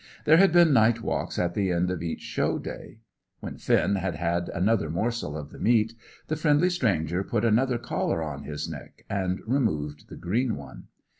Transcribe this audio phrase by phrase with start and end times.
[0.25, 2.97] There had been night walks at the end of each show day.
[3.39, 5.93] When Finn had had another morsel of the meat,
[6.25, 10.85] the friendly stranger put another collar on his neck, and removed the green one.